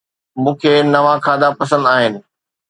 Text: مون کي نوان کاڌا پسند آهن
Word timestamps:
مون 0.43 0.53
کي 0.61 0.71
نوان 0.93 1.17
کاڌا 1.25 1.49
پسند 1.59 1.83
آهن 1.93 2.13